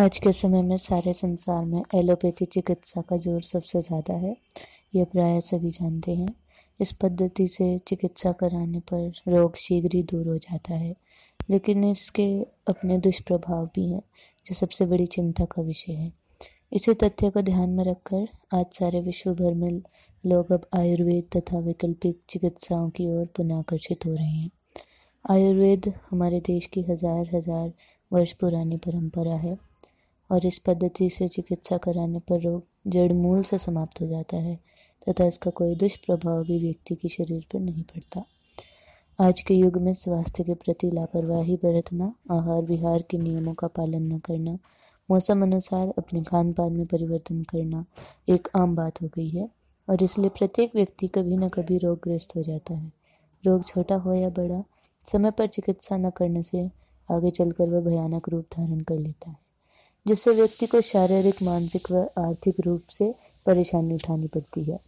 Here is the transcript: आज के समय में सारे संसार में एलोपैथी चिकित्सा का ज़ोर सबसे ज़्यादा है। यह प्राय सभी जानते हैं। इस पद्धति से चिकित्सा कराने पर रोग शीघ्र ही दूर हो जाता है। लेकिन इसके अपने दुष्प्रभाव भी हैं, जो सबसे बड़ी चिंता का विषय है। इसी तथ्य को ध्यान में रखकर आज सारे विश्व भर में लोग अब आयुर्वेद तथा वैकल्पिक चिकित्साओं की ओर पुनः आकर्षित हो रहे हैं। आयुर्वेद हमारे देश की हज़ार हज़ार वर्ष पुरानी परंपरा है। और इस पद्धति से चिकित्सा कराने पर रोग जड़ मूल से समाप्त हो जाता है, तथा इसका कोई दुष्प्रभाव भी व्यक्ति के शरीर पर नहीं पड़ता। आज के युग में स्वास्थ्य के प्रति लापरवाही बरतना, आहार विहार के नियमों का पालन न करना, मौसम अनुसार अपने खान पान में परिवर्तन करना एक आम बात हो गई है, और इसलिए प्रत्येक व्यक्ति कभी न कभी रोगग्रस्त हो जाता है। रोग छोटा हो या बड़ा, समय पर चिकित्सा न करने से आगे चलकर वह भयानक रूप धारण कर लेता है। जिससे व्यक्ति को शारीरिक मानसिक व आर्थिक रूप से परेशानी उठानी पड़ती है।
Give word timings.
आज 0.00 0.18
के 0.18 0.30
समय 0.32 0.62
में 0.62 0.76
सारे 0.76 1.12
संसार 1.12 1.64
में 1.64 1.82
एलोपैथी 1.94 2.44
चिकित्सा 2.44 3.00
का 3.00 3.16
ज़ोर 3.16 3.42
सबसे 3.42 3.80
ज़्यादा 3.80 4.14
है। 4.14 4.34
यह 4.94 5.04
प्राय 5.04 5.40
सभी 5.40 5.70
जानते 5.70 6.14
हैं। 6.14 6.28
इस 6.80 6.92
पद्धति 6.92 7.46
से 7.48 7.66
चिकित्सा 7.78 8.32
कराने 8.32 8.80
पर 8.92 9.12
रोग 9.28 9.56
शीघ्र 9.56 9.90
ही 9.94 10.02
दूर 10.02 10.28
हो 10.28 10.36
जाता 10.38 10.74
है। 10.74 10.94
लेकिन 11.50 11.84
इसके 11.84 12.26
अपने 12.68 12.98
दुष्प्रभाव 12.98 13.66
भी 13.66 13.88
हैं, 13.90 14.00
जो 14.46 14.54
सबसे 14.54 14.86
बड़ी 14.86 15.06
चिंता 15.06 15.44
का 15.44 15.62
विषय 15.62 15.92
है। 15.92 16.12
इसी 16.72 16.94
तथ्य 16.94 17.30
को 17.30 17.42
ध्यान 17.42 17.70
में 17.70 17.84
रखकर 17.84 18.26
आज 18.56 18.66
सारे 18.72 19.00
विश्व 19.02 19.34
भर 19.34 19.54
में 19.54 19.82
लोग 20.24 20.52
अब 20.52 20.68
आयुर्वेद 20.74 21.28
तथा 21.36 21.58
वैकल्पिक 21.58 22.20
चिकित्साओं 22.28 22.90
की 22.90 23.12
ओर 23.12 23.26
पुनः 23.36 23.58
आकर्षित 23.58 24.06
हो 24.06 24.14
रहे 24.14 24.26
हैं। 24.26 24.50
आयुर्वेद 25.24 25.94
हमारे 26.10 26.40
देश 26.46 26.66
की 26.66 26.82
हज़ार 26.82 27.36
हज़ार 27.36 27.72
वर्ष 28.10 28.32
पुरानी 28.32 28.76
परंपरा 28.76 29.36
है। 29.38 29.58
और 30.30 30.46
इस 30.46 30.58
पद्धति 30.58 31.10
से 31.10 31.28
चिकित्सा 31.28 31.76
कराने 31.76 32.18
पर 32.18 32.40
रोग 32.40 32.62
जड़ 32.86 33.12
मूल 33.12 33.42
से 33.42 33.58
समाप्त 33.58 34.00
हो 34.00 34.06
जाता 34.06 34.36
है, 34.36 34.58
तथा 35.08 35.24
इसका 35.24 35.50
कोई 35.50 35.74
दुष्प्रभाव 35.74 36.42
भी 36.42 36.58
व्यक्ति 36.58 36.94
के 36.94 37.08
शरीर 37.08 37.46
पर 37.52 37.60
नहीं 37.60 37.82
पड़ता। 37.82 38.24
आज 39.18 39.40
के 39.40 39.54
युग 39.54 39.76
में 39.76 39.92
स्वास्थ्य 39.94 40.44
के 40.44 40.54
प्रति 40.54 40.90
लापरवाही 40.90 41.56
बरतना, 41.56 42.14
आहार 42.30 42.62
विहार 42.62 43.02
के 43.02 43.18
नियमों 43.18 43.54
का 43.54 43.66
पालन 43.66 44.12
न 44.12 44.18
करना, 44.18 44.58
मौसम 45.10 45.42
अनुसार 45.42 45.92
अपने 45.98 46.22
खान 46.22 46.52
पान 46.52 46.72
में 46.72 46.86
परिवर्तन 46.86 47.42
करना 47.42 47.84
एक 48.28 48.48
आम 48.56 48.74
बात 48.76 49.02
हो 49.02 49.08
गई 49.08 49.28
है, 49.28 49.48
और 49.88 50.02
इसलिए 50.02 50.28
प्रत्येक 50.28 50.72
व्यक्ति 50.74 51.08
कभी 51.08 51.36
न 51.36 51.48
कभी 51.48 51.78
रोगग्रस्त 51.78 52.36
हो 52.36 52.42
जाता 52.42 52.74
है। 52.74 52.92
रोग 53.44 53.66
छोटा 53.66 53.96
हो 53.96 54.14
या 54.14 54.28
बड़ा, 54.28 54.64
समय 55.12 55.30
पर 55.30 55.46
चिकित्सा 55.46 55.96
न 55.96 56.10
करने 56.10 56.42
से 56.42 56.70
आगे 57.10 57.30
चलकर 57.30 57.68
वह 57.68 57.80
भयानक 57.80 58.28
रूप 58.28 58.46
धारण 58.56 58.80
कर 58.80 58.98
लेता 58.98 59.30
है। 59.30 59.49
जिससे 60.06 60.30
व्यक्ति 60.30 60.66
को 60.66 60.80
शारीरिक 60.80 61.42
मानसिक 61.42 61.90
व 61.90 61.96
आर्थिक 62.18 62.54
रूप 62.66 62.82
से 62.90 63.14
परेशानी 63.46 63.94
उठानी 63.94 64.26
पड़ती 64.26 64.64
है। 64.64 64.78